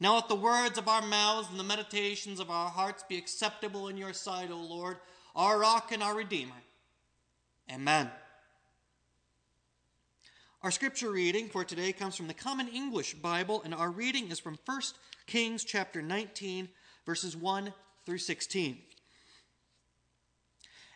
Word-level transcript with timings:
Now 0.00 0.14
let 0.14 0.28
the 0.28 0.34
words 0.34 0.78
of 0.78 0.88
our 0.88 1.02
mouths 1.02 1.48
and 1.50 1.60
the 1.60 1.64
meditations 1.64 2.40
of 2.40 2.50
our 2.50 2.70
hearts 2.70 3.04
be 3.06 3.18
acceptable 3.18 3.88
in 3.88 3.98
your 3.98 4.14
sight, 4.14 4.50
O 4.50 4.56
Lord, 4.56 4.96
our 5.36 5.58
rock 5.58 5.92
and 5.92 6.02
our 6.02 6.16
redeemer. 6.16 6.54
Amen. 7.70 8.10
Our 10.62 10.70
scripture 10.70 11.10
reading 11.10 11.48
for 11.48 11.64
today 11.64 11.92
comes 11.92 12.16
from 12.16 12.28
the 12.28 12.34
Common 12.34 12.68
English 12.68 13.14
Bible, 13.14 13.60
and 13.62 13.74
our 13.74 13.90
reading 13.90 14.30
is 14.30 14.38
from 14.38 14.58
1 14.64 14.80
Kings 15.26 15.64
chapter 15.64 16.00
19, 16.00 16.68
verses 17.04 17.36
1 17.36 17.72
through 18.06 18.18
16. 18.18 18.78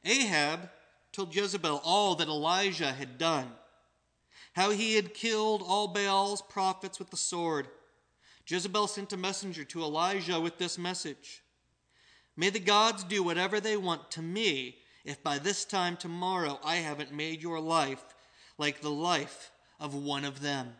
Ahab 0.06 0.70
told 1.12 1.34
Jezebel 1.34 1.80
all 1.84 2.14
that 2.16 2.28
Elijah 2.28 2.92
had 2.92 3.18
done, 3.18 3.52
how 4.54 4.70
he 4.70 4.94
had 4.94 5.14
killed 5.14 5.62
all 5.64 5.88
Baal's 5.88 6.42
prophets 6.42 6.98
with 6.98 7.10
the 7.10 7.16
sword. 7.16 7.68
Jezebel 8.46 8.86
sent 8.86 9.12
a 9.12 9.16
messenger 9.16 9.64
to 9.64 9.82
Elijah 9.82 10.40
with 10.40 10.58
this 10.58 10.78
message 10.78 11.42
May 12.36 12.50
the 12.50 12.60
gods 12.60 13.04
do 13.04 13.22
whatever 13.22 13.60
they 13.60 13.76
want 13.76 14.10
to 14.12 14.22
me 14.22 14.78
if 15.04 15.22
by 15.22 15.38
this 15.38 15.64
time 15.64 15.96
tomorrow 15.96 16.58
I 16.64 16.76
haven't 16.76 17.12
made 17.12 17.42
your 17.42 17.60
life 17.60 18.02
like 18.58 18.80
the 18.80 18.90
life 18.90 19.50
of 19.78 19.94
one 19.94 20.24
of 20.24 20.40
them. 20.40 20.74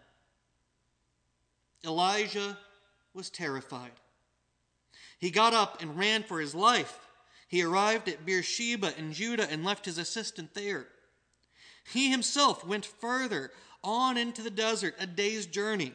Elijah 1.84 2.58
was 3.12 3.30
terrified. 3.30 3.92
He 5.18 5.30
got 5.30 5.54
up 5.54 5.80
and 5.80 5.98
ran 5.98 6.22
for 6.22 6.40
his 6.40 6.54
life. 6.54 6.98
He 7.46 7.62
arrived 7.62 8.08
at 8.08 8.26
Beersheba 8.26 8.98
in 8.98 9.12
Judah 9.12 9.48
and 9.50 9.64
left 9.64 9.84
his 9.84 9.98
assistant 9.98 10.54
there. 10.54 10.86
He 11.92 12.10
himself 12.10 12.66
went 12.66 12.86
further 12.86 13.50
on 13.82 14.16
into 14.16 14.42
the 14.42 14.50
desert, 14.50 14.94
a 14.98 15.06
day's 15.06 15.46
journey. 15.46 15.94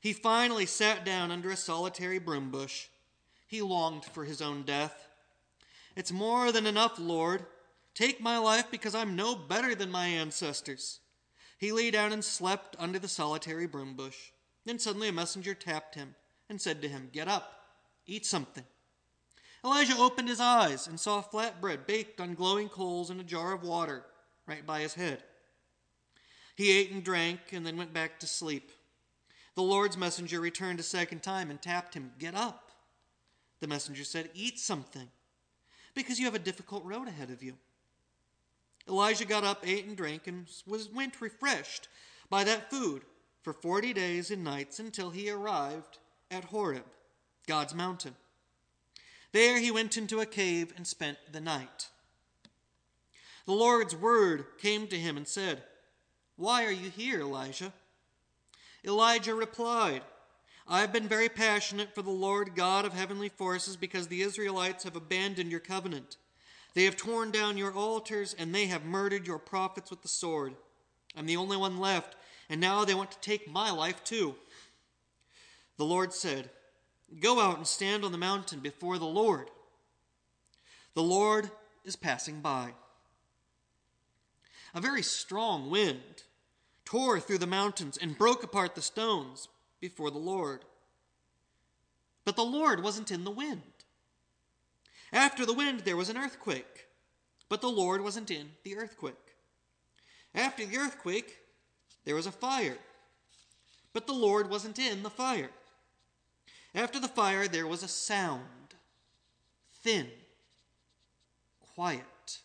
He 0.00 0.12
finally 0.12 0.66
sat 0.66 1.04
down 1.04 1.30
under 1.30 1.50
a 1.50 1.56
solitary 1.56 2.18
broom 2.18 2.50
bush. 2.50 2.88
He 3.46 3.62
longed 3.62 4.04
for 4.04 4.24
his 4.24 4.42
own 4.42 4.62
death. 4.62 5.08
It's 5.94 6.12
more 6.12 6.52
than 6.52 6.66
enough, 6.66 6.98
Lord. 6.98 7.46
Take 7.94 8.20
my 8.20 8.38
life 8.38 8.70
because 8.70 8.94
I'm 8.94 9.16
no 9.16 9.34
better 9.34 9.74
than 9.74 9.90
my 9.90 10.06
ancestors. 10.06 11.00
He 11.58 11.72
lay 11.72 11.90
down 11.90 12.12
and 12.12 12.24
slept 12.24 12.76
under 12.78 12.98
the 12.98 13.08
solitary 13.08 13.66
broom 13.66 13.94
bush. 13.94 14.32
Then 14.66 14.78
suddenly 14.78 15.08
a 15.08 15.12
messenger 15.12 15.54
tapped 15.54 15.94
him 15.94 16.14
and 16.48 16.60
said 16.60 16.82
to 16.82 16.88
him, 16.88 17.08
Get 17.12 17.28
up, 17.28 17.60
eat 18.06 18.26
something. 18.26 18.64
Elijah 19.64 19.96
opened 19.96 20.28
his 20.28 20.40
eyes 20.40 20.86
and 20.86 21.00
saw 21.00 21.22
flatbread 21.22 21.86
baked 21.86 22.20
on 22.20 22.34
glowing 22.34 22.68
coals 22.68 23.10
and 23.10 23.20
a 23.20 23.24
jar 23.24 23.52
of 23.52 23.62
water 23.62 24.04
right 24.46 24.64
by 24.66 24.80
his 24.80 24.94
head. 24.94 25.22
He 26.54 26.70
ate 26.70 26.90
and 26.90 27.02
drank 27.02 27.40
and 27.52 27.66
then 27.66 27.76
went 27.76 27.92
back 27.92 28.20
to 28.20 28.26
sleep. 28.26 28.70
The 29.56 29.62
Lord's 29.62 29.96
messenger 29.96 30.38
returned 30.38 30.80
a 30.80 30.84
second 30.84 31.22
time 31.22 31.50
and 31.50 31.60
tapped 31.60 31.94
him, 31.94 32.12
Get 32.18 32.34
up. 32.34 32.70
The 33.60 33.66
messenger 33.66 34.04
said, 34.04 34.30
Eat 34.34 34.58
something, 34.58 35.08
because 35.94 36.18
you 36.18 36.26
have 36.26 36.34
a 36.34 36.38
difficult 36.38 36.84
road 36.84 37.08
ahead 37.08 37.30
of 37.30 37.42
you. 37.42 37.54
Elijah 38.86 39.24
got 39.24 39.44
up, 39.44 39.66
ate 39.66 39.86
and 39.86 39.96
drank, 39.96 40.26
and 40.26 40.46
was, 40.66 40.90
went 40.92 41.20
refreshed 41.22 41.88
by 42.28 42.44
that 42.44 42.70
food 42.70 43.02
for 43.40 43.54
forty 43.54 43.94
days 43.94 44.30
and 44.30 44.44
nights 44.44 44.78
until 44.78 45.08
he 45.10 45.30
arrived 45.30 45.98
at 46.30 46.44
Horeb, 46.44 46.84
God's 47.46 47.74
mountain. 47.74 48.14
There 49.32 49.58
he 49.58 49.70
went 49.70 49.96
into 49.96 50.20
a 50.20 50.26
cave 50.26 50.72
and 50.76 50.86
spent 50.86 51.16
the 51.32 51.40
night. 51.40 51.88
The 53.46 53.52
Lord's 53.52 53.96
word 53.96 54.44
came 54.58 54.86
to 54.88 54.98
him 54.98 55.16
and 55.16 55.26
said, 55.26 55.62
Why 56.36 56.66
are 56.66 56.72
you 56.72 56.90
here, 56.90 57.20
Elijah? 57.20 57.72
Elijah 58.86 59.34
replied, 59.34 60.02
I 60.68 60.80
have 60.80 60.92
been 60.92 61.08
very 61.08 61.28
passionate 61.28 61.94
for 61.94 62.02
the 62.02 62.10
Lord 62.10 62.54
God 62.54 62.84
of 62.84 62.92
heavenly 62.92 63.28
forces 63.28 63.76
because 63.76 64.08
the 64.08 64.22
Israelites 64.22 64.84
have 64.84 64.96
abandoned 64.96 65.50
your 65.50 65.60
covenant. 65.60 66.16
They 66.74 66.84
have 66.84 66.96
torn 66.96 67.30
down 67.30 67.56
your 67.56 67.72
altars, 67.72 68.34
and 68.38 68.54
they 68.54 68.66
have 68.66 68.84
murdered 68.84 69.26
your 69.26 69.38
prophets 69.38 69.90
with 69.90 70.02
the 70.02 70.08
sword. 70.08 70.54
I'm 71.16 71.26
the 71.26 71.36
only 71.36 71.56
one 71.56 71.78
left, 71.78 72.16
and 72.50 72.60
now 72.60 72.84
they 72.84 72.94
want 72.94 73.10
to 73.12 73.20
take 73.20 73.50
my 73.50 73.70
life 73.70 74.04
too. 74.04 74.34
The 75.78 75.84
Lord 75.84 76.12
said, 76.12 76.50
Go 77.20 77.40
out 77.40 77.56
and 77.56 77.66
stand 77.66 78.04
on 78.04 78.12
the 78.12 78.18
mountain 78.18 78.60
before 78.60 78.98
the 78.98 79.06
Lord. 79.06 79.50
The 80.94 81.02
Lord 81.02 81.50
is 81.84 81.96
passing 81.96 82.40
by. 82.40 82.72
A 84.74 84.80
very 84.80 85.02
strong 85.02 85.70
wind 85.70 86.24
tore 86.86 87.20
through 87.20 87.38
the 87.38 87.46
mountains 87.46 87.98
and 88.00 88.16
broke 88.16 88.42
apart 88.42 88.74
the 88.74 88.80
stones 88.80 89.48
before 89.80 90.10
the 90.10 90.18
Lord. 90.18 90.64
But 92.24 92.36
the 92.36 92.44
Lord 92.44 92.82
wasn't 92.82 93.10
in 93.10 93.24
the 93.24 93.30
wind. 93.30 93.62
After 95.12 95.44
the 95.44 95.52
wind, 95.52 95.80
there 95.80 95.96
was 95.96 96.08
an 96.08 96.16
earthquake, 96.16 96.86
but 97.48 97.60
the 97.60 97.68
Lord 97.68 98.02
wasn't 98.02 98.30
in 98.30 98.50
the 98.64 98.76
earthquake. 98.76 99.14
After 100.34 100.64
the 100.64 100.78
earthquake, 100.78 101.36
there 102.04 102.14
was 102.14 102.26
a 102.26 102.32
fire, 102.32 102.78
but 103.92 104.06
the 104.06 104.12
Lord 104.12 104.48
wasn't 104.48 104.78
in 104.78 105.02
the 105.02 105.10
fire. 105.10 105.50
After 106.74 107.00
the 107.00 107.08
fire, 107.08 107.48
there 107.48 107.66
was 107.66 107.82
a 107.82 107.88
sound 107.88 108.42
thin, 109.82 110.08
quiet. 111.74 112.38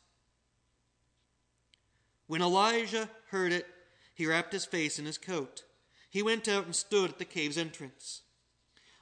When 2.28 2.42
Elijah 2.42 3.10
heard 3.30 3.52
it, 3.52 3.68
he 4.14 4.26
wrapped 4.26 4.54
his 4.54 4.66
face 4.66 5.00
in 5.00 5.06
his 5.06 5.18
coat. 5.18 5.64
He 6.10 6.22
went 6.22 6.48
out 6.48 6.66
and 6.66 6.76
stood 6.76 7.12
at 7.12 7.20
the 7.20 7.26
cave's 7.26 7.58
entrance. 7.58 8.22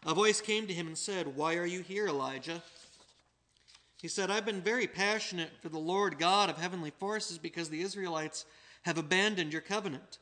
A 0.06 0.14
voice 0.14 0.42
came 0.42 0.68
to 0.68 0.74
him 0.74 0.88
and 0.88 0.98
said, 0.98 1.36
Why 1.36 1.56
are 1.56 1.66
you 1.66 1.82
here, 1.82 2.08
Elijah? 2.08 2.62
He 4.02 4.08
said, 4.08 4.32
I've 4.32 4.46
been 4.46 4.62
very 4.62 4.88
passionate 4.88 5.52
for 5.62 5.68
the 5.70 5.78
Lord 5.80 6.18
God 6.18 6.50
of 6.50 6.58
heavenly 6.58 6.92
forces 6.92 7.38
because 7.38 7.70
the 7.70 7.82
Israelites 7.82 8.46
have 8.84 8.98
abandoned 8.98 9.52
your 9.52 9.62
covenant. 9.62 10.20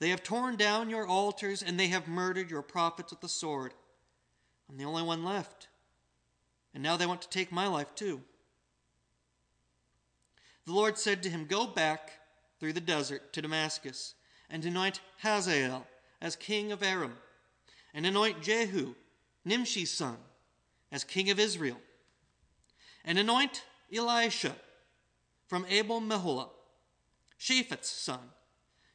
They 0.00 0.08
have 0.08 0.24
torn 0.24 0.56
down 0.56 0.90
your 0.90 1.06
altars 1.06 1.62
and 1.62 1.78
they 1.78 1.86
have 1.88 2.08
murdered 2.08 2.50
your 2.50 2.62
prophets 2.62 3.12
with 3.12 3.20
the 3.20 3.28
sword. 3.28 3.74
I'm 4.68 4.76
the 4.76 4.84
only 4.84 5.02
one 5.02 5.24
left. 5.24 5.68
And 6.74 6.82
now 6.82 6.96
they 6.96 7.06
want 7.06 7.22
to 7.22 7.28
take 7.28 7.52
my 7.52 7.68
life 7.68 7.94
too. 7.94 8.22
The 10.66 10.72
Lord 10.72 10.98
said 10.98 11.22
to 11.22 11.30
him, 11.30 11.46
Go 11.46 11.66
back 11.66 12.10
through 12.64 12.72
the 12.72 12.80
desert 12.80 13.30
to 13.34 13.42
Damascus 13.42 14.14
and 14.48 14.64
anoint 14.64 15.02
Hazael 15.18 15.86
as 16.22 16.34
king 16.34 16.72
of 16.72 16.82
Aram, 16.82 17.12
and 17.92 18.06
anoint 18.06 18.40
Jehu, 18.40 18.94
Nimshi's 19.46 19.90
son, 19.90 20.16
as 20.90 21.04
king 21.04 21.28
of 21.28 21.38
Israel 21.38 21.76
and 23.04 23.18
anoint 23.18 23.64
Elisha 23.94 24.56
from 25.46 25.66
Abel 25.68 26.00
Meholah, 26.00 26.48
Shaphat's 27.36 27.90
son, 27.90 28.30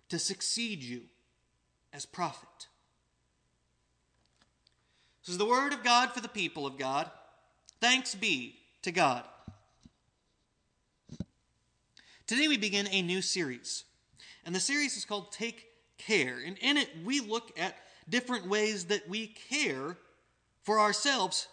to 0.10 0.18
succeed 0.18 0.82
you 0.82 1.04
as 1.94 2.08
prophet. 2.08 2.70
This 5.22 5.34
is 5.34 5.38
the 5.38 5.46
word 5.46 5.74
of 5.74 5.84
God 5.84 6.12
for 6.12 6.22
the 6.22 6.28
people 6.28 6.66
of 6.66 6.80
God. 6.80 7.12
Thanks 7.80 8.16
be 8.16 8.56
to 8.82 8.92
God. 8.92 9.26
Today 12.30 12.48
we 12.48 12.58
begin 12.58 12.88
a 12.92 13.02
new 13.02 13.24
series, 13.24 13.86
and 14.46 14.54
the 14.54 14.60
series 14.60 14.96
is 14.96 15.04
called 15.04 15.32
Take 15.32 15.66
Care. 15.98 16.38
And 16.46 16.60
in 16.60 16.78
it, 16.78 16.88
we 17.04 17.22
look 17.22 17.60
at 17.60 17.76
different 18.08 18.48
ways 18.48 18.86
that 18.86 19.10
we 19.10 19.34
care 19.50 19.98
for 20.62 20.80
ourselves 20.80 21.48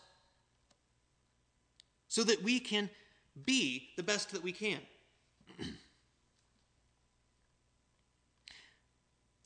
so 2.08 2.22
that 2.24 2.42
we 2.42 2.60
can 2.60 2.90
be 3.46 3.88
the 3.96 4.02
best 4.02 4.32
that 4.32 4.42
we 4.42 4.52
can. 4.52 4.80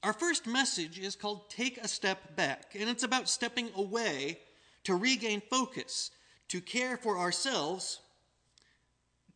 Our 0.03 0.13
first 0.13 0.49
message 0.49 0.99
is 0.99 1.15
called 1.15 1.49
Take 1.49 1.79
a 1.79 1.87
Step 1.87 2.35
Back, 2.35 2.75
and 2.77 2.91
it's 2.91 3.05
about 3.05 3.29
stepping 3.29 3.71
away 3.77 4.41
to 4.83 4.97
regain 4.97 5.43
focus, 5.49 6.11
to 6.49 6.61
care 6.61 6.97
for 6.97 7.19
ourselves, 7.19 8.01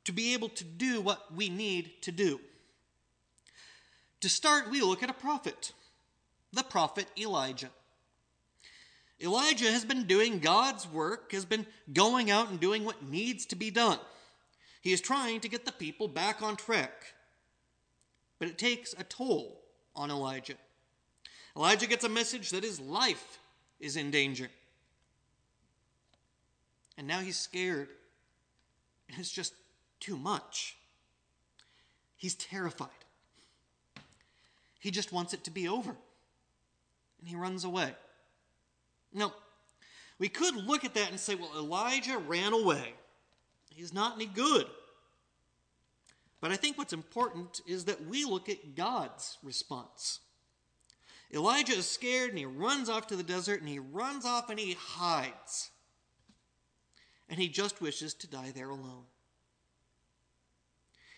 to 0.04 0.12
be 0.12 0.34
able 0.34 0.48
to 0.50 0.64
do 0.64 1.00
what 1.00 1.34
we 1.34 1.48
need 1.48 2.02
to 2.02 2.12
do. 2.12 2.40
To 4.20 4.28
start, 4.28 4.70
we 4.70 4.80
look 4.80 5.02
at 5.02 5.10
a 5.10 5.14
prophet, 5.14 5.72
the 6.52 6.62
prophet 6.62 7.06
Elijah. 7.18 7.70
Elijah 9.22 9.70
has 9.70 9.84
been 9.84 10.04
doing 10.04 10.38
God's 10.38 10.88
work, 10.88 11.32
has 11.32 11.44
been 11.44 11.66
going 11.92 12.30
out 12.30 12.50
and 12.50 12.60
doing 12.60 12.84
what 12.84 13.02
needs 13.02 13.46
to 13.46 13.56
be 13.56 13.70
done. 13.70 13.98
He 14.80 14.92
is 14.92 15.00
trying 15.00 15.40
to 15.40 15.48
get 15.48 15.64
the 15.64 15.72
people 15.72 16.08
back 16.08 16.42
on 16.42 16.56
track. 16.56 17.14
But 18.38 18.48
it 18.48 18.58
takes 18.58 18.94
a 18.98 19.04
toll 19.04 19.60
on 19.96 20.10
Elijah. 20.10 20.56
Elijah 21.56 21.86
gets 21.86 22.04
a 22.04 22.08
message 22.08 22.50
that 22.50 22.64
his 22.64 22.80
life 22.80 23.38
is 23.80 23.96
in 23.96 24.10
danger. 24.10 24.48
And 26.98 27.06
now 27.06 27.20
he's 27.20 27.38
scared. 27.38 27.88
And 29.08 29.18
it's 29.18 29.30
just 29.30 29.54
too 30.04 30.16
much. 30.16 30.76
He's 32.16 32.34
terrified. 32.34 32.88
He 34.78 34.90
just 34.90 35.12
wants 35.12 35.32
it 35.32 35.44
to 35.44 35.50
be 35.50 35.66
over. 35.66 35.96
And 37.20 37.28
he 37.28 37.36
runs 37.36 37.64
away. 37.64 37.94
Now, 39.12 39.32
We 40.18 40.28
could 40.28 40.54
look 40.54 40.84
at 40.84 40.94
that 40.94 41.10
and 41.10 41.18
say, 41.18 41.34
well, 41.34 41.50
Elijah 41.56 42.18
ran 42.18 42.52
away. 42.52 42.94
He's 43.70 43.92
not 43.92 44.14
any 44.14 44.26
good. 44.26 44.66
But 46.40 46.52
I 46.52 46.56
think 46.56 46.78
what's 46.78 46.92
important 46.92 47.60
is 47.66 47.86
that 47.86 48.06
we 48.06 48.24
look 48.24 48.48
at 48.48 48.76
God's 48.76 49.38
response. 49.42 50.20
Elijah 51.32 51.72
is 51.72 51.90
scared 51.90 52.30
and 52.30 52.38
he 52.38 52.46
runs 52.46 52.88
off 52.88 53.08
to 53.08 53.16
the 53.16 53.22
desert 53.22 53.60
and 53.60 53.68
he 53.68 53.78
runs 53.78 54.24
off 54.24 54.50
and 54.50 54.58
he 54.58 54.76
hides. 54.78 55.70
And 57.28 57.40
he 57.40 57.48
just 57.48 57.80
wishes 57.80 58.14
to 58.14 58.28
die 58.28 58.52
there 58.54 58.68
alone. 58.68 59.04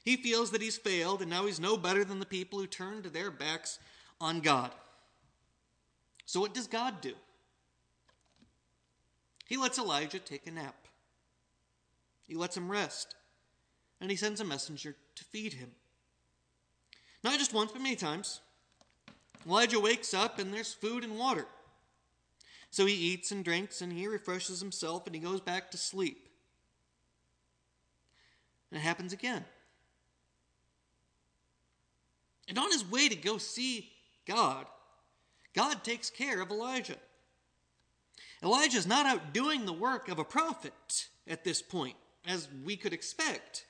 He 0.07 0.17
feels 0.17 0.53
that 0.53 0.63
he's 0.63 0.77
failed 0.77 1.21
and 1.21 1.29
now 1.29 1.47
he's 1.47 1.59
no 1.59 1.77
better 1.77 2.05
than 2.05 2.21
the 2.21 2.27
people 2.27 2.61
who 2.61 2.69
turned 2.69 3.07
their 3.07 3.29
backs 3.29 3.81
on 4.21 4.39
God. 4.39 4.71
So, 6.27 6.39
what 6.39 6.55
does 6.55 6.69
God 6.69 7.01
do? 7.01 7.15
He 9.49 9.57
lets 9.57 9.81
Elijah 9.81 10.21
take 10.21 10.47
a 10.47 10.53
nap. 10.53 10.77
He 12.29 12.37
lets 12.37 12.57
him 12.57 12.71
rest. 12.71 13.17
And 14.01 14.09
he 14.09 14.17
sends 14.17 14.41
a 14.41 14.45
messenger 14.45 14.95
to 15.17 15.25
feed 15.25 15.55
him. 15.55 15.73
Not 17.25 17.39
just 17.41 17.53
once, 17.53 17.73
but 17.73 17.83
many 17.83 17.97
times. 17.97 18.41
Elijah 19.45 19.81
wakes 19.81 20.15
up 20.15 20.39
and 20.39 20.55
there's 20.55 20.73
food 20.73 21.03
and 21.03 21.19
water. 21.19 21.47
So 22.71 22.87
he 22.87 22.95
eats 22.95 23.33
and 23.33 23.45
drinks 23.45 23.81
and 23.81 23.93
he 23.93 24.07
refreshes 24.07 24.61
himself 24.61 25.07
and 25.07 25.17
he 25.17 25.21
goes 25.21 25.41
back 25.41 25.73
to 25.73 25.77
sleep. 25.77 26.29
And 28.71 28.81
it 28.81 28.85
happens 28.85 29.13
again. 29.13 29.45
And 32.49 32.59
on 32.59 32.71
his 32.71 32.89
way 32.89 33.09
to 33.09 33.17
go 33.17 33.39
see 33.39 33.91
God, 34.27 34.67
God 35.55 35.83
takes 35.83 36.11
care 36.11 36.41
of 36.41 36.51
Elijah. 36.51 36.97
Elijah 38.43 38.79
is 38.79 38.87
not 38.87 39.07
out 39.07 39.33
doing 39.33 39.65
the 39.65 39.73
work 39.73 40.09
of 40.09 40.19
a 40.19 40.25
prophet 40.25 41.09
at 41.27 41.45
this 41.45 41.63
point, 41.63 41.97
as 42.27 42.49
we 42.65 42.77
could 42.77 42.93
expect. 42.93 43.65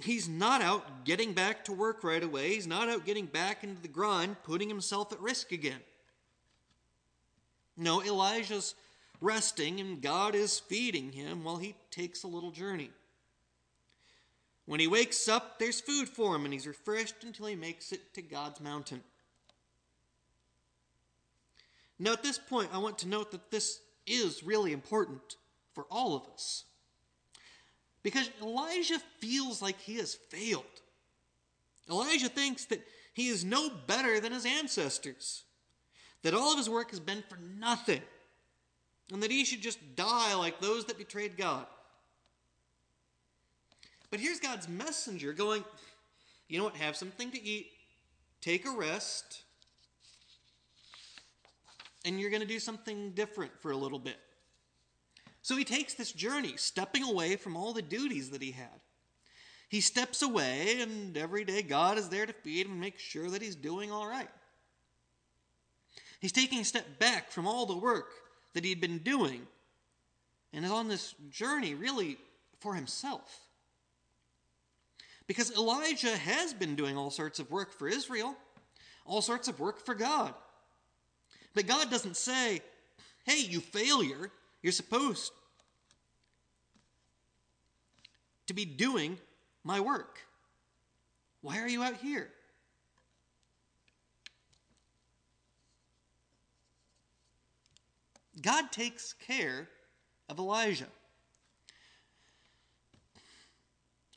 He's 0.00 0.28
not 0.28 0.62
out 0.62 1.04
getting 1.04 1.32
back 1.32 1.64
to 1.64 1.72
work 1.72 2.04
right 2.04 2.22
away. 2.22 2.54
He's 2.54 2.66
not 2.66 2.88
out 2.88 3.04
getting 3.04 3.26
back 3.26 3.64
into 3.64 3.82
the 3.82 3.88
grind, 3.88 4.36
putting 4.44 4.68
himself 4.68 5.12
at 5.12 5.20
risk 5.20 5.52
again. 5.52 5.80
No, 7.76 8.02
Elijah's 8.02 8.74
resting 9.20 9.80
and 9.80 10.00
God 10.00 10.34
is 10.34 10.58
feeding 10.58 11.12
him 11.12 11.44
while 11.44 11.56
he 11.56 11.74
takes 11.90 12.22
a 12.22 12.28
little 12.28 12.50
journey. 12.50 12.90
When 14.68 14.80
he 14.80 14.86
wakes 14.86 15.28
up, 15.28 15.58
there's 15.58 15.80
food 15.80 16.10
for 16.10 16.36
him 16.36 16.44
and 16.44 16.52
he's 16.52 16.66
refreshed 16.66 17.24
until 17.24 17.46
he 17.46 17.56
makes 17.56 17.90
it 17.90 18.12
to 18.12 18.20
God's 18.20 18.60
mountain. 18.60 19.02
Now, 21.98 22.12
at 22.12 22.22
this 22.22 22.36
point, 22.36 22.68
I 22.70 22.76
want 22.76 22.98
to 22.98 23.08
note 23.08 23.30
that 23.30 23.50
this 23.50 23.80
is 24.06 24.42
really 24.42 24.74
important 24.74 25.36
for 25.72 25.86
all 25.90 26.14
of 26.14 26.28
us. 26.34 26.64
Because 28.02 28.28
Elijah 28.42 29.00
feels 29.20 29.62
like 29.62 29.80
he 29.80 29.96
has 29.96 30.14
failed. 30.14 30.64
Elijah 31.88 32.28
thinks 32.28 32.66
that 32.66 32.86
he 33.14 33.28
is 33.28 33.46
no 33.46 33.70
better 33.86 34.20
than 34.20 34.32
his 34.32 34.44
ancestors, 34.44 35.44
that 36.22 36.34
all 36.34 36.52
of 36.52 36.58
his 36.58 36.68
work 36.68 36.90
has 36.90 37.00
been 37.00 37.24
for 37.26 37.38
nothing, 37.58 38.02
and 39.10 39.22
that 39.22 39.30
he 39.30 39.46
should 39.46 39.62
just 39.62 39.78
die 39.96 40.34
like 40.34 40.60
those 40.60 40.84
that 40.84 40.98
betrayed 40.98 41.38
God. 41.38 41.66
But 44.10 44.20
here's 44.20 44.40
God's 44.40 44.68
messenger 44.68 45.32
going, 45.32 45.64
you 46.48 46.58
know 46.58 46.64
what, 46.64 46.76
have 46.76 46.96
something 46.96 47.30
to 47.30 47.42
eat, 47.42 47.68
take 48.40 48.66
a 48.66 48.70
rest, 48.70 49.42
and 52.04 52.18
you're 52.18 52.30
going 52.30 52.42
to 52.42 52.48
do 52.48 52.58
something 52.58 53.10
different 53.10 53.52
for 53.60 53.70
a 53.70 53.76
little 53.76 53.98
bit. 53.98 54.16
So 55.42 55.56
he 55.56 55.64
takes 55.64 55.94
this 55.94 56.12
journey, 56.12 56.54
stepping 56.56 57.04
away 57.04 57.36
from 57.36 57.56
all 57.56 57.72
the 57.72 57.82
duties 57.82 58.30
that 58.30 58.42
he 58.42 58.52
had. 58.52 58.80
He 59.68 59.82
steps 59.82 60.22
away, 60.22 60.80
and 60.80 61.16
every 61.16 61.44
day 61.44 61.62
God 61.62 61.98
is 61.98 62.08
there 62.08 62.24
to 62.24 62.32
feed 62.32 62.66
him 62.66 62.72
and 62.72 62.80
make 62.80 62.98
sure 62.98 63.28
that 63.30 63.42
he's 63.42 63.56
doing 63.56 63.92
all 63.92 64.06
right. 64.06 64.28
He's 66.20 66.32
taking 66.32 66.60
a 66.60 66.64
step 66.64 66.98
back 66.98 67.30
from 67.30 67.46
all 67.46 67.66
the 67.66 67.76
work 67.76 68.10
that 68.54 68.64
he'd 68.64 68.80
been 68.80 68.98
doing 68.98 69.46
and 70.52 70.64
is 70.64 70.70
on 70.70 70.88
this 70.88 71.14
journey 71.30 71.74
really 71.74 72.16
for 72.60 72.74
himself. 72.74 73.47
Because 75.28 75.52
Elijah 75.52 76.16
has 76.16 76.52
been 76.52 76.74
doing 76.74 76.96
all 76.96 77.10
sorts 77.10 77.38
of 77.38 77.50
work 77.50 77.72
for 77.72 77.86
Israel, 77.86 78.34
all 79.06 79.22
sorts 79.22 79.46
of 79.46 79.60
work 79.60 79.78
for 79.84 79.94
God. 79.94 80.34
But 81.54 81.66
God 81.66 81.90
doesn't 81.90 82.16
say, 82.16 82.60
hey, 83.24 83.38
you 83.38 83.60
failure, 83.60 84.30
you're 84.62 84.72
supposed 84.72 85.32
to 88.46 88.54
be 88.54 88.64
doing 88.64 89.18
my 89.62 89.80
work. 89.80 90.18
Why 91.42 91.60
are 91.60 91.68
you 91.68 91.82
out 91.82 91.96
here? 91.96 92.30
God 98.40 98.72
takes 98.72 99.12
care 99.12 99.68
of 100.28 100.38
Elijah. 100.38 100.86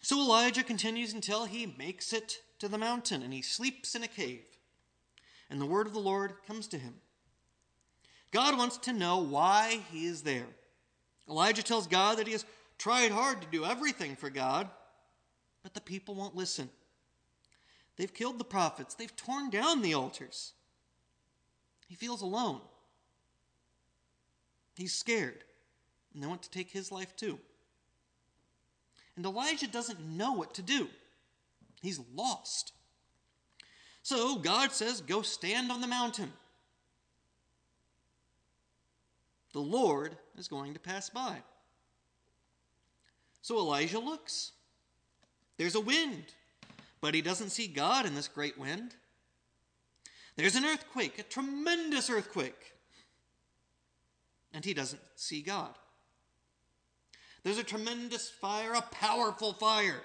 So 0.02 0.20
Elijah 0.20 0.64
continues 0.64 1.14
until 1.14 1.46
he 1.46 1.76
makes 1.78 2.12
it 2.12 2.42
to 2.60 2.68
the 2.68 2.78
mountain 2.78 3.22
and 3.22 3.34
he 3.34 3.42
sleeps 3.42 3.96
in 3.96 4.04
a 4.04 4.08
cave. 4.08 4.44
And 5.50 5.62
the 5.62 5.66
word 5.66 5.86
of 5.86 5.94
the 5.94 6.00
Lord 6.00 6.34
comes 6.48 6.68
to 6.68 6.78
him. 6.78 6.96
God 8.32 8.58
wants 8.58 8.78
to 8.78 8.94
know 8.94 9.18
why 9.18 9.82
he 9.92 10.06
is 10.06 10.24
there. 10.24 10.48
Elijah 11.30 11.64
tells 11.64 11.88
God 11.88 12.18
that 12.18 12.26
he 12.26 12.34
has 12.34 12.46
tried 12.78 13.12
hard 13.12 13.42
to 13.42 13.48
do 13.48 13.64
everything 13.64 14.16
for 14.16 14.30
God, 14.30 14.70
but 15.62 15.74
the 15.74 15.82
people 15.82 16.16
won't 16.16 16.36
listen. 16.36 16.70
They've 17.98 18.14
killed 18.14 18.40
the 18.40 18.44
prophets, 18.44 18.96
they've 18.96 19.16
torn 19.16 19.50
down 19.50 19.82
the 19.82 19.94
altars. 19.94 20.54
He 21.88 21.96
feels 21.96 22.22
alone. 22.22 22.62
He's 24.76 24.94
scared, 24.94 25.44
and 26.14 26.24
they 26.24 26.28
want 26.28 26.42
to 26.44 26.50
take 26.50 26.72
his 26.72 26.92
life 26.92 27.16
too. 27.16 27.38
And 29.16 29.26
Elijah 29.26 29.68
doesn't 29.68 30.00
know 30.00 30.34
what 30.34 30.54
to 30.56 30.62
do. 30.62 30.88
He's 31.82 32.00
lost. 32.16 32.74
So 34.04 34.38
God 34.38 34.72
says, 34.72 35.02
Go 35.02 35.22
stand 35.22 35.72
on 35.72 35.82
the 35.82 35.88
mountain. 35.88 36.32
The 39.54 39.60
Lord 39.60 40.16
is 40.38 40.48
going 40.48 40.74
to 40.74 40.80
pass 40.80 41.10
by. 41.10 41.38
So 43.42 43.58
Elijah 43.58 44.00
looks. 44.00 44.52
There's 45.58 45.76
a 45.76 45.82
wind, 45.82 46.26
but 47.02 47.14
he 47.14 47.22
doesn't 47.22 47.50
see 47.50 47.68
God 47.68 48.06
in 48.06 48.16
this 48.16 48.28
great 48.28 48.58
wind. 48.58 48.96
There's 50.36 50.56
an 50.56 50.66
earthquake, 50.66 51.20
a 51.20 51.24
tremendous 51.24 52.10
earthquake, 52.10 52.74
and 54.54 54.64
he 54.64 54.74
doesn't 54.74 55.02
see 55.16 55.42
God. 55.42 55.76
There's 57.44 57.58
a 57.58 57.64
tremendous 57.64 58.30
fire, 58.30 58.74
a 58.74 58.82
powerful 58.82 59.54
fire, 59.54 60.02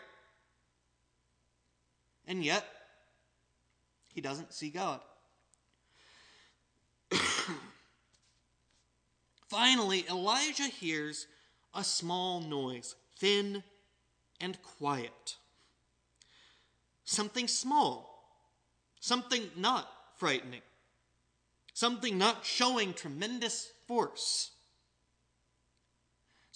and 2.27 2.43
yet 2.45 2.65
he 4.15 4.23
doesn't 4.23 4.55
see 4.55 4.71
God. 4.71 5.01
Finally, 9.49 10.07
Elijah 10.09 10.65
hears 10.65 11.27
a 11.75 11.85
small 11.85 12.41
noise, 12.41 12.95
thin 13.19 13.63
and 14.41 14.61
quiet. 14.63 15.37
Something 17.05 17.47
small, 17.47 18.25
something 19.01 19.51
not 19.57 19.89
frightening, 20.17 20.63
something 21.75 22.17
not 22.17 22.47
showing 22.47 22.95
tremendous 22.95 23.71
force. 23.87 24.53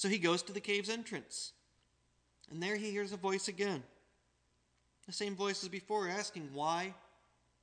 So 0.00 0.08
he 0.08 0.16
goes 0.16 0.42
to 0.44 0.54
the 0.54 0.60
cave's 0.60 0.88
entrance, 0.88 1.52
and 2.50 2.62
there 2.62 2.76
he 2.76 2.90
hears 2.90 3.12
a 3.12 3.18
voice 3.18 3.48
again. 3.48 3.82
The 5.06 5.12
same 5.12 5.36
voice 5.36 5.62
as 5.62 5.68
before, 5.68 6.08
asking, 6.08 6.48
Why 6.54 6.94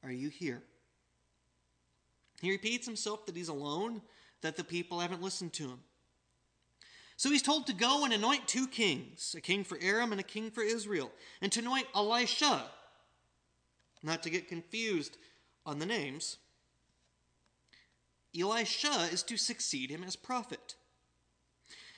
are 0.04 0.12
you 0.12 0.30
here? 0.30 0.62
He 2.40 2.52
repeats 2.52 2.86
himself 2.86 3.26
that 3.26 3.36
he's 3.36 3.48
alone 3.48 4.04
that 4.42 4.56
the 4.56 4.64
people 4.64 5.00
haven't 5.00 5.24
listened 5.24 5.54
to 5.54 5.64
him. 5.64 5.80
So 7.16 7.32
he's 7.32 7.42
told 7.42 7.66
to 7.66 7.74
go 7.74 8.06
and 8.06 8.14
anoint 8.14 8.48
two 8.48 8.68
kings, 8.68 9.34
a 9.36 9.42
king 9.42 9.64
for 9.64 9.80
Aram 9.82 10.12
and 10.12 10.22
a 10.22 10.24
king 10.24 10.52
for 10.52 10.62
Israel, 10.62 11.12
and 11.42 11.52
to 11.54 11.62
anoint 11.62 11.88
Elisha, 11.96 12.66
not 14.04 14.22
to 14.22 14.30
get 14.30 14.48
confused 14.48 15.18
on 15.66 15.80
the 15.80 15.88
names. 15.88 16.38
Elisha 18.40 19.10
is 19.12 19.24
to 19.24 19.38
succeed 19.38 19.90
him 19.90 20.04
as 20.04 20.16
prophet. 20.16 20.76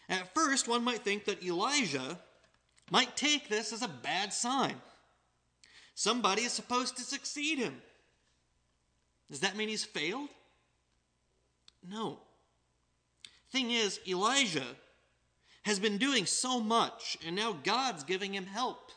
At 0.10 0.34
first, 0.34 0.68
one 0.68 0.84
might 0.84 1.04
think 1.04 1.26
that 1.26 1.44
Elijah 1.44 2.20
might 2.90 3.16
take 3.16 3.48
this 3.48 3.72
as 3.72 3.84
a 3.84 3.88
bad 3.88 4.34
sign. 4.34 4.76
Somebody 5.94 6.42
is 6.42 6.52
supposed 6.52 6.98
to 6.98 7.04
succeed 7.04 7.60
him. 7.60 7.82
Does 9.30 9.42
that 9.42 9.56
mean 9.56 9.70
he's 9.70 9.86
failed? 9.86 10.30
No. 11.88 12.20
Thing 13.52 13.72
is, 13.72 14.00
Elijah 14.08 14.66
has 15.64 15.80
been 15.80 15.98
doing 15.98 16.26
so 16.26 16.60
much, 16.60 17.18
and 17.26 17.36
now 17.36 17.54
God's 17.64 18.04
giving 18.04 18.34
him 18.34 18.46
help. 18.46 18.92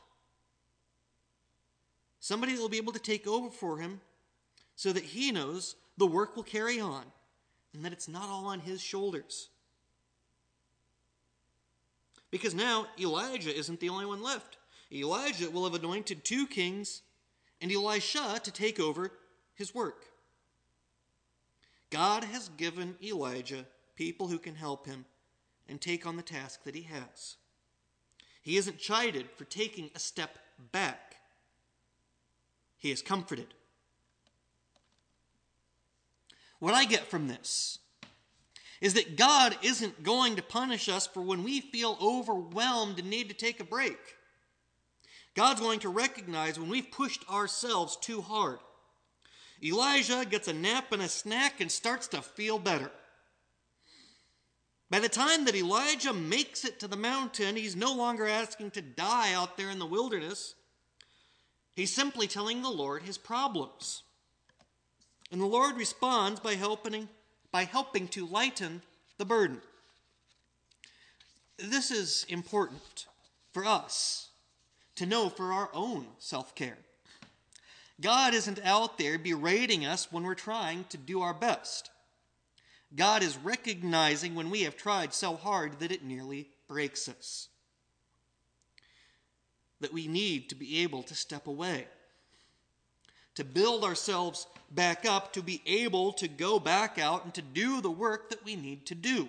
Somebody 2.21 2.55
that 2.55 2.61
will 2.61 2.69
be 2.69 2.79
able 2.79 2.93
to 2.93 2.99
take 2.99 3.27
over 3.27 3.51
for 3.51 3.79
him 3.79 4.01
so 4.77 4.93
that 4.93 5.03
he 5.03 5.33
knows 5.33 5.77
the 5.99 6.07
work 6.07 6.37
will 6.37 6.43
carry 6.43 6.81
on 6.81 7.05
and 7.75 7.85
that 7.85 7.93
it's 7.93 8.09
not 8.09 8.29
all 8.29 8.47
on 8.47 8.61
his 8.61 8.81
shoulders. 8.81 9.49
Because 12.33 12.55
now 12.55 12.87
Elijah 12.99 13.57
isn't 13.57 13.79
the 13.79 13.91
only 13.91 14.07
one 14.07 14.23
left. 14.23 14.57
Elijah 14.91 15.51
will 15.51 15.65
have 15.65 15.75
anointed 15.75 16.25
two 16.25 16.47
kings 16.47 17.03
and 17.61 17.71
Elisha 17.71 18.41
to 18.43 18.51
take 18.51 18.81
over 18.81 19.13
his 19.55 19.73
work. 19.75 20.07
God 21.91 22.25
has 22.25 22.49
given 22.57 22.97
Elijah 23.05 23.67
people 23.95 24.29
who 24.29 24.39
can 24.39 24.55
help 24.55 24.87
him 24.87 25.05
and 25.69 25.79
take 25.81 26.07
on 26.07 26.17
the 26.17 26.23
task 26.23 26.65
that 26.65 26.75
he 26.75 26.83
has. 26.83 27.37
He 28.41 28.57
isn't 28.57 28.79
chided 28.79 29.31
for 29.37 29.45
taking 29.45 29.91
a 29.95 29.99
step 29.99 30.39
back, 30.73 31.17
he 32.79 32.91
is 32.91 33.03
comforted. 33.03 33.55
What 36.59 36.75
I 36.75 36.87
get 36.87 37.07
from 37.07 37.29
this 37.29 37.79
is 38.83 38.95
that 38.95 39.17
God 39.17 39.57
isn't 39.63 40.03
going 40.03 40.35
to 40.35 40.43
punish 40.43 40.89
us 40.89 41.07
for 41.07 41.23
when 41.23 41.45
we 41.45 41.61
feel 41.61 41.97
overwhelmed 42.03 42.99
and 42.99 43.09
need 43.09 43.29
to 43.29 43.35
take 43.35 43.61
a 43.61 43.65
break. 43.65 43.97
God's 45.37 45.61
going 45.61 45.79
to 45.81 45.89
recognize 45.89 46.59
when 46.59 46.69
we've 46.69 46.91
pushed 46.91 47.25
ourselves 47.31 47.97
too 47.97 48.21
hard. 48.21 48.59
Elijah 49.63 50.27
gets 50.29 50.49
a 50.49 50.53
nap 50.53 50.91
and 50.91 51.01
a 51.01 51.09
snack 51.09 51.61
and 51.61 51.71
starts 51.71 52.09
to 52.09 52.21
feel 52.21 52.59
better. 52.59 52.91
By 54.91 54.99
the 54.99 55.09
time 55.09 55.45
that 55.45 55.55
Elijah 55.55 56.13
makes 56.13 56.65
it 56.65 56.81
to 56.81 56.89
the 56.89 56.97
mountain, 56.97 57.55
he's 57.55 57.77
no 57.77 57.95
longer 57.95 58.27
asking 58.27 58.73
to 58.73 58.83
die 58.83 59.33
out 59.33 59.57
there 59.57 59.71
in 59.71 59.79
the 59.79 59.87
wilderness. 59.87 60.57
He's 61.77 61.95
simply 61.95 62.27
telling 62.27 62.63
the 62.63 62.69
Lord 62.69 63.05
his 63.05 63.17
problems. 63.17 64.03
And 65.31 65.41
the 65.41 65.47
Lord 65.47 65.77
responds 65.77 66.41
by 66.41 66.57
helping, 66.57 67.09
by 67.53 67.65
helping 67.65 68.09
to 68.09 68.27
lighten 68.27 68.83
the 69.19 69.25
burden. 69.25 69.61
This 71.59 71.91
is 71.91 72.27
important 72.29 73.07
for 73.53 73.65
us 73.65 74.31
to 74.97 75.07
know 75.07 75.29
for 75.29 75.53
our 75.53 75.71
own 75.73 76.07
self 76.19 76.55
care. 76.55 76.79
God 78.01 78.35
isn't 78.35 78.59
out 78.65 78.99
there 78.99 79.19
berating 79.19 79.87
us 79.87 80.11
when 80.11 80.25
we're 80.25 80.35
trying 80.35 80.85
to 80.89 80.97
do 80.97 81.21
our 81.21 81.35
best. 81.35 81.91
God 82.95 83.23
is 83.23 83.39
recognizing 83.39 84.35
when 84.35 84.51
we 84.51 84.63
have 84.63 84.77
tried 84.77 85.15
so 85.15 85.37
hard 85.37 85.79
that 85.79 85.93
it 85.93 86.05
nearly 86.05 86.49
breaks 86.69 87.09
us. 87.09 87.49
That 89.81 89.93
we 89.93 90.09
need 90.09 90.49
to 90.49 90.55
be 90.55 90.83
able 90.83 91.03
to 91.05 91.15
step 91.15 91.47
away, 91.47 91.87
to 93.35 93.45
build 93.45 93.85
ourselves 93.85 94.47
back 94.71 95.05
up, 95.05 95.33
to 95.33 95.43
be 95.43 95.63
able 95.67 96.13
to 96.15 96.29
go 96.29 96.59
back 96.59 96.99
out 96.99 97.25
and 97.25 97.35
to 97.35 97.43
do 97.43 97.81
the 97.81 97.91
work 97.91 98.31
that 98.31 98.45
we 98.45 98.57
need 98.57 98.87
to 98.87 98.95
do. 98.95 99.29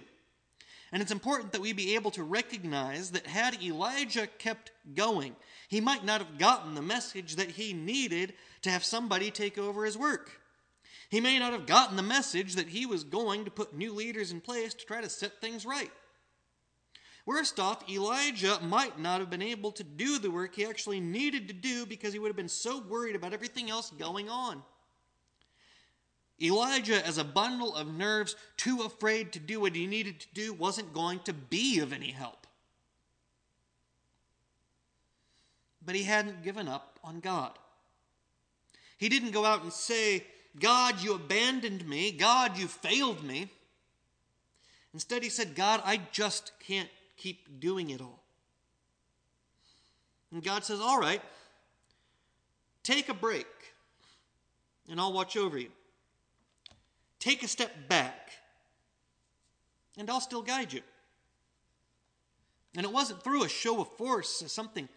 And 0.92 1.02
it's 1.02 1.12
important 1.12 1.52
that 1.52 1.62
we 1.62 1.74
be 1.74 1.96
able 1.96 2.12
to 2.12 2.24
recognize 2.24 3.12
that 3.12 3.26
had 3.26 3.62
Elijah 3.62 4.28
kept 4.28 4.72
going, 4.94 5.36
he 5.68 5.82
might 5.82 6.06
not 6.06 6.22
have 6.22 6.38
gotten 6.38 6.76
the 6.76 6.82
message 6.84 7.36
that 7.38 7.50
he 7.50 7.74
needed 7.74 8.34
to 8.62 8.70
have 8.70 8.84
somebody 8.84 9.32
take 9.32 9.58
over 9.58 9.86
his 9.86 9.98
work. 9.98 10.30
He 11.10 11.20
may 11.20 11.40
not 11.40 11.52
have 11.52 11.66
gotten 11.66 11.96
the 11.96 12.04
message 12.04 12.56
that 12.56 12.68
he 12.68 12.86
was 12.86 13.04
going 13.04 13.46
to 13.46 13.52
put 13.52 13.76
new 13.76 13.94
leaders 13.94 14.32
in 14.32 14.40
place 14.40 14.74
to 14.76 14.86
try 14.86 15.02
to 15.02 15.10
set 15.10 15.42
things 15.42 15.66
right. 15.66 15.92
Worst 17.26 17.60
off, 17.60 17.90
Elijah 17.90 18.60
might 18.62 19.00
not 19.00 19.22
have 19.22 19.30
been 19.30 19.42
able 19.42 19.72
to 19.74 19.84
do 19.84 20.20
the 20.20 20.32
work 20.32 20.56
he 20.56 20.66
actually 20.66 21.00
needed 21.00 21.48
to 21.48 21.54
do 21.54 21.86
because 21.86 22.12
he 22.12 22.20
would 22.20 22.28
have 22.28 22.36
been 22.36 22.50
so 22.50 22.80
worried 22.82 23.16
about 23.16 23.34
everything 23.34 23.70
else 23.70 23.92
going 23.92 24.30
on. 24.30 24.62
Elijah, 26.42 27.06
as 27.06 27.18
a 27.18 27.24
bundle 27.24 27.74
of 27.76 27.94
nerves, 27.94 28.36
too 28.58 28.82
afraid 28.82 29.32
to 29.32 29.40
do 29.40 29.62
what 29.62 29.76
he 29.76 29.88
needed 29.88 30.20
to 30.20 30.28
do, 30.34 30.52
wasn't 30.54 30.94
going 30.94 31.20
to 31.20 31.34
be 31.34 31.80
of 31.80 31.94
any 31.94 32.12
help. 32.12 32.46
But 35.86 35.96
he 35.96 36.04
hadn't 36.04 36.44
given 36.44 36.68
up 36.68 37.00
on 37.04 37.22
God. 37.22 37.52
He 38.98 39.08
didn't 39.08 39.32
go 39.32 39.46
out 39.46 39.64
and 39.64 39.72
say, 39.72 40.26
God, 40.60 41.02
you 41.02 41.14
abandoned 41.14 41.88
me. 41.88 42.12
God, 42.12 42.58
you 42.58 42.68
failed 42.68 43.24
me. 43.24 43.50
Instead, 44.94 45.24
he 45.24 45.30
said, 45.30 45.56
God, 45.56 45.82
I 45.86 46.02
just 46.12 46.52
can't 46.60 46.90
keep 47.18 47.60
doing 47.60 47.90
it 47.90 48.02
all. 48.02 48.24
And 50.32 50.44
God 50.44 50.64
says, 50.64 50.80
All 50.80 51.00
right, 51.00 51.22
take 52.82 53.10
a 53.10 53.14
break, 53.14 53.48
and 54.90 55.00
I'll 55.00 55.14
watch 55.14 55.38
over 55.38 55.58
you. 55.58 55.70
Take 57.20 57.44
a 57.44 57.48
step 57.48 57.72
back, 57.88 58.32
and 59.98 60.10
I'll 60.10 60.20
still 60.20 60.42
guide 60.42 60.74
you. 60.74 60.82
And 62.76 62.86
it 62.86 62.92
wasn't 62.92 63.24
through 63.24 63.44
a 63.44 63.50
show 63.50 63.82
of 63.82 63.88
force 63.98 64.42
as 64.42 64.52
something 64.52 64.90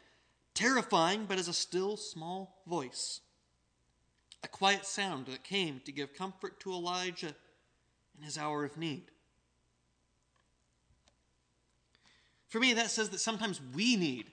terrifying, 0.54 1.26
but 1.26 1.38
as 1.38 1.48
a 1.48 1.52
still 1.52 1.96
small 1.96 2.62
voice, 2.66 3.20
a 4.42 4.48
quiet 4.48 4.86
sound 4.86 5.26
that 5.26 5.44
came 5.44 5.80
to 5.84 5.92
give 5.92 6.14
comfort 6.14 6.58
to 6.60 6.72
Elijah 6.72 7.34
in 8.16 8.24
his 8.24 8.38
hour 8.38 8.64
of 8.64 8.78
need. 8.78 9.10
For 12.48 12.60
me, 12.60 12.74
that 12.74 12.90
says 12.90 13.10
that 13.10 13.20
sometimes 13.20 13.60
we 13.74 13.96
need 13.96 14.26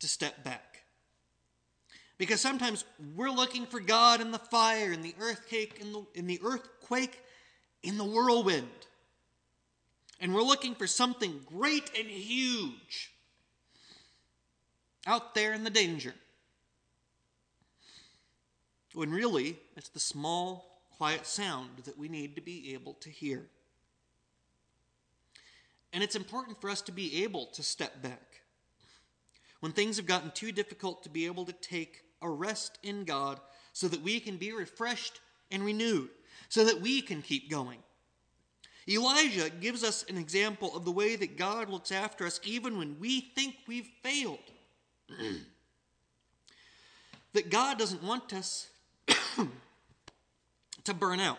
to 0.00 0.08
step 0.08 0.44
back. 0.44 0.82
Because 2.18 2.40
sometimes 2.40 2.84
we're 3.14 3.30
looking 3.30 3.66
for 3.66 3.78
God 3.78 4.20
in 4.20 4.30
the 4.30 4.38
fire, 4.38 4.92
in 4.92 5.02
the 5.02 5.14
earthquake, 5.20 5.78
in 5.80 5.92
the, 5.92 6.06
in 6.14 6.26
the 6.26 6.40
earthquake, 6.42 7.20
in 7.82 7.98
the 7.98 8.04
whirlwind. 8.04 8.66
And 10.20 10.34
we're 10.34 10.42
looking 10.42 10.74
for 10.74 10.86
something 10.86 11.40
great 11.46 11.90
and 11.96 12.08
huge 12.08 13.12
out 15.06 15.34
there 15.34 15.52
in 15.52 15.62
the 15.62 15.70
danger. 15.70 16.14
When 18.94 19.10
really, 19.10 19.58
it's 19.76 19.90
the 19.90 20.00
small, 20.00 20.80
quiet 20.96 21.26
sound 21.26 21.68
that 21.84 21.98
we 21.98 22.08
need 22.08 22.34
to 22.36 22.40
be 22.40 22.72
able 22.72 22.94
to 22.94 23.10
hear. 23.10 23.46
And 25.92 26.02
it's 26.02 26.16
important 26.16 26.60
for 26.60 26.68
us 26.68 26.82
to 26.82 26.92
be 26.92 27.24
able 27.24 27.46
to 27.46 27.62
step 27.62 28.02
back. 28.02 28.42
When 29.60 29.72
things 29.72 29.96
have 29.96 30.06
gotten 30.06 30.30
too 30.32 30.52
difficult, 30.52 31.02
to 31.04 31.08
be 31.08 31.26
able 31.26 31.44
to 31.46 31.52
take 31.52 32.02
a 32.20 32.28
rest 32.28 32.78
in 32.82 33.04
God 33.04 33.40
so 33.72 33.88
that 33.88 34.02
we 34.02 34.20
can 34.20 34.36
be 34.36 34.52
refreshed 34.52 35.20
and 35.50 35.64
renewed, 35.64 36.10
so 36.48 36.64
that 36.64 36.80
we 36.80 37.00
can 37.00 37.22
keep 37.22 37.50
going. 37.50 37.78
Elijah 38.88 39.50
gives 39.50 39.82
us 39.82 40.04
an 40.08 40.16
example 40.16 40.76
of 40.76 40.84
the 40.84 40.92
way 40.92 41.16
that 41.16 41.36
God 41.36 41.68
looks 41.68 41.90
after 41.90 42.24
us 42.24 42.40
even 42.44 42.78
when 42.78 42.98
we 43.00 43.20
think 43.20 43.56
we've 43.66 43.88
failed. 44.02 44.38
that 47.32 47.50
God 47.50 47.78
doesn't 47.78 48.02
want 48.02 48.32
us 48.32 48.68
to 50.84 50.94
burn 50.94 51.20
out. 51.20 51.38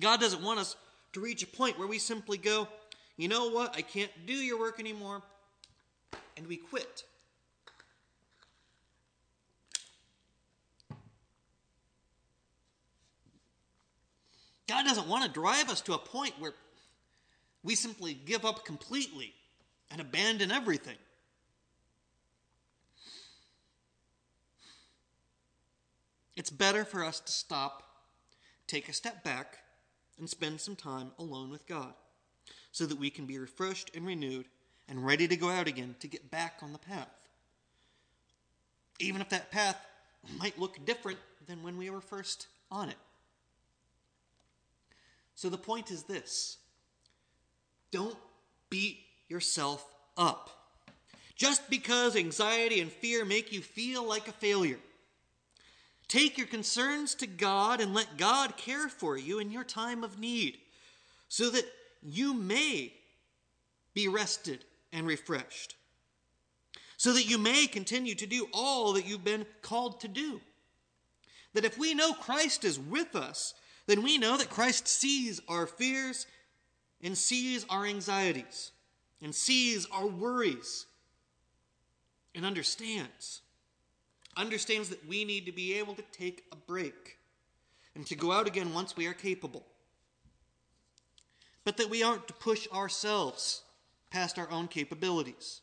God 0.00 0.20
doesn't 0.20 0.42
want 0.42 0.58
us 0.58 0.76
to 1.16 1.22
reach 1.22 1.42
a 1.42 1.46
point 1.46 1.78
where 1.78 1.88
we 1.88 1.98
simply 1.98 2.36
go, 2.36 2.68
you 3.16 3.26
know 3.26 3.48
what, 3.48 3.74
I 3.74 3.80
can't 3.80 4.10
do 4.26 4.34
your 4.34 4.58
work 4.58 4.78
anymore, 4.78 5.22
and 6.36 6.46
we 6.46 6.58
quit. 6.58 7.04
God 14.68 14.84
doesn't 14.84 15.08
want 15.08 15.24
to 15.24 15.30
drive 15.30 15.70
us 15.70 15.80
to 15.82 15.94
a 15.94 15.98
point 15.98 16.34
where 16.38 16.52
we 17.64 17.74
simply 17.74 18.12
give 18.12 18.44
up 18.44 18.66
completely 18.66 19.32
and 19.90 20.02
abandon 20.02 20.52
everything. 20.52 20.98
It's 26.36 26.50
better 26.50 26.84
for 26.84 27.02
us 27.02 27.20
to 27.20 27.32
stop, 27.32 27.84
take 28.66 28.90
a 28.90 28.92
step 28.92 29.24
back, 29.24 29.60
and 30.18 30.28
spend 30.28 30.60
some 30.60 30.76
time 30.76 31.10
alone 31.18 31.50
with 31.50 31.66
God 31.66 31.92
so 32.72 32.86
that 32.86 32.98
we 32.98 33.10
can 33.10 33.26
be 33.26 33.38
refreshed 33.38 33.90
and 33.94 34.06
renewed 34.06 34.46
and 34.88 35.04
ready 35.04 35.26
to 35.28 35.36
go 35.36 35.48
out 35.48 35.66
again 35.66 35.94
to 36.00 36.08
get 36.08 36.30
back 36.30 36.58
on 36.62 36.72
the 36.72 36.78
path. 36.78 37.28
Even 38.98 39.20
if 39.20 39.28
that 39.30 39.50
path 39.50 39.76
might 40.38 40.58
look 40.58 40.84
different 40.84 41.18
than 41.46 41.62
when 41.62 41.76
we 41.76 41.90
were 41.90 42.00
first 42.00 42.46
on 42.70 42.88
it. 42.88 42.96
So 45.34 45.48
the 45.48 45.58
point 45.58 45.90
is 45.90 46.04
this 46.04 46.58
don't 47.90 48.16
beat 48.70 48.98
yourself 49.28 49.86
up. 50.16 50.50
Just 51.34 51.68
because 51.68 52.16
anxiety 52.16 52.80
and 52.80 52.90
fear 52.90 53.24
make 53.24 53.52
you 53.52 53.60
feel 53.60 54.06
like 54.06 54.26
a 54.28 54.32
failure. 54.32 54.78
Take 56.08 56.38
your 56.38 56.46
concerns 56.46 57.14
to 57.16 57.26
God 57.26 57.80
and 57.80 57.92
let 57.92 58.16
God 58.16 58.56
care 58.56 58.88
for 58.88 59.16
you 59.16 59.38
in 59.38 59.50
your 59.50 59.64
time 59.64 60.04
of 60.04 60.18
need 60.18 60.58
so 61.28 61.50
that 61.50 61.64
you 62.02 62.32
may 62.32 62.92
be 63.92 64.06
rested 64.06 64.64
and 64.92 65.06
refreshed, 65.06 65.74
so 66.96 67.12
that 67.12 67.28
you 67.28 67.38
may 67.38 67.66
continue 67.66 68.14
to 68.14 68.26
do 68.26 68.48
all 68.52 68.92
that 68.92 69.06
you've 69.06 69.24
been 69.24 69.46
called 69.62 70.00
to 70.00 70.08
do. 70.08 70.40
That 71.54 71.64
if 71.64 71.78
we 71.78 71.94
know 71.94 72.12
Christ 72.12 72.64
is 72.64 72.78
with 72.78 73.16
us, 73.16 73.54
then 73.86 74.02
we 74.02 74.18
know 74.18 74.36
that 74.36 74.50
Christ 74.50 74.86
sees 74.86 75.40
our 75.48 75.66
fears 75.66 76.26
and 77.02 77.16
sees 77.16 77.64
our 77.68 77.84
anxieties 77.84 78.70
and 79.22 79.34
sees 79.34 79.86
our 79.90 80.06
worries 80.06 80.86
and 82.34 82.44
understands. 82.44 83.40
Understands 84.36 84.90
that 84.90 85.06
we 85.08 85.24
need 85.24 85.46
to 85.46 85.52
be 85.52 85.78
able 85.78 85.94
to 85.94 86.04
take 86.12 86.44
a 86.52 86.56
break 86.56 87.18
and 87.94 88.06
to 88.06 88.14
go 88.14 88.32
out 88.32 88.46
again 88.46 88.74
once 88.74 88.96
we 88.96 89.06
are 89.06 89.14
capable. 89.14 89.64
But 91.64 91.78
that 91.78 91.90
we 91.90 92.02
aren't 92.02 92.28
to 92.28 92.34
push 92.34 92.68
ourselves 92.70 93.62
past 94.10 94.38
our 94.38 94.50
own 94.50 94.68
capabilities. 94.68 95.62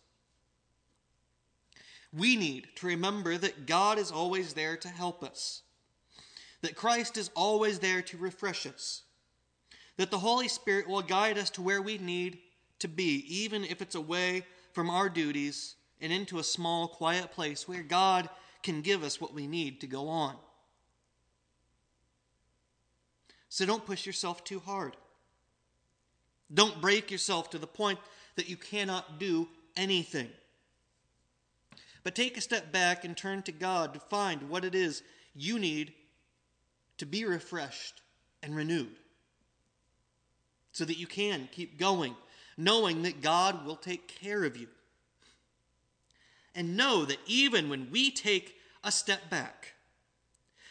We 2.12 2.36
need 2.36 2.68
to 2.76 2.88
remember 2.88 3.38
that 3.38 3.66
God 3.66 3.98
is 3.98 4.12
always 4.12 4.54
there 4.54 4.78
to 4.78 4.88
help 4.88 5.24
us, 5.24 5.62
that 6.62 6.76
Christ 6.76 7.18
is 7.18 7.32
always 7.36 7.80
there 7.80 8.02
to 8.04 8.18
refresh 8.18 8.68
us, 8.68 9.04
that 9.98 10.12
the 10.12 10.20
Holy 10.20 10.48
Spirit 10.48 10.88
will 10.88 11.02
guide 11.02 11.38
us 11.38 11.50
to 11.52 11.62
where 11.62 11.82
we 11.82 11.98
need 11.98 12.40
to 12.80 12.88
be, 12.88 13.26
even 13.28 13.64
if 13.64 13.82
it's 13.82 13.96
away 13.96 14.46
from 14.74 14.90
our 14.90 15.10
duties 15.10 15.76
and 16.02 16.12
into 16.12 16.40
a 16.40 16.44
small, 16.44 16.88
quiet 16.88 17.32
place 17.32 17.68
where 17.68 17.84
God 17.84 18.30
can 18.64 18.82
give 18.82 19.04
us 19.04 19.22
what 19.22 19.34
we 19.34 19.46
need 19.46 19.82
to 19.82 19.88
go 19.88 20.08
on. 20.08 20.36
So 23.50 23.66
don't 23.66 23.86
push 23.86 24.06
yourself 24.06 24.44
too 24.44 24.60
hard. 24.60 24.98
Don't 26.52 26.82
break 26.82 27.12
yourself 27.12 27.52
to 27.52 27.60
the 27.60 27.68
point 27.68 28.00
that 28.36 28.50
you 28.50 28.58
cannot 28.58 29.20
do 29.20 29.48
anything. 29.76 30.30
But 32.04 32.16
take 32.16 32.38
a 32.38 32.42
step 32.42 32.72
back 32.72 33.06
and 33.06 33.16
turn 33.16 33.44
to 33.44 33.52
God 33.52 33.94
to 33.94 34.00
find 34.00 34.50
what 34.50 34.66
it 34.66 34.76
is 34.76 35.04
you 35.36 35.60
need 35.60 35.94
to 36.98 37.06
be 37.06 37.26
refreshed 37.26 38.02
and 38.42 38.56
renewed 38.56 38.96
so 40.72 40.86
that 40.86 40.98
you 40.98 41.08
can 41.08 41.48
keep 41.52 41.80
going, 41.80 42.16
knowing 42.58 43.04
that 43.04 43.22
God 43.22 43.66
will 43.66 43.76
take 43.76 44.08
care 44.08 44.44
of 44.44 44.58
you. 44.58 44.68
And 46.56 46.78
know 46.78 47.06
that 47.06 47.18
even 47.26 47.70
when 47.70 47.90
we 47.92 48.12
take 48.12 48.56
a 48.84 48.92
step 48.92 49.30
back, 49.30 49.74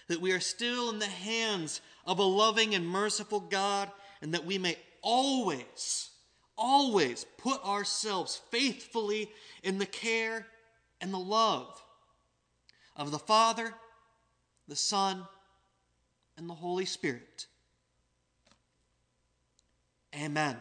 that 0.08 0.20
we 0.20 0.32
are 0.32 0.40
still 0.40 0.90
in 0.90 0.98
the 0.98 1.06
hands 1.06 1.80
of 2.06 2.18
a 2.18 2.24
loving 2.24 2.74
and 2.74 2.86
merciful 2.86 3.40
God, 3.40 3.90
and 4.20 4.34
that 4.34 4.44
we 4.44 4.58
may 4.58 4.76
always, 5.00 6.10
always 6.56 7.24
put 7.38 7.64
ourselves 7.64 8.40
faithfully 8.50 9.30
in 9.62 9.78
the 9.78 9.86
care 9.86 10.46
and 11.00 11.12
the 11.12 11.18
love 11.18 11.82
of 12.96 13.10
the 13.10 13.18
Father, 13.18 13.74
the 14.68 14.76
Son, 14.76 15.26
and 16.36 16.48
the 16.48 16.54
Holy 16.54 16.84
Spirit. 16.84 17.46
Amen. 20.14 20.56